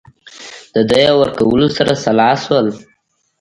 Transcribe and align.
د 0.75 0.77
دیه 0.91 1.09
ورکولو 1.21 1.67
سره 1.77 1.91
سلا 2.03 2.31
شول. 2.43 2.67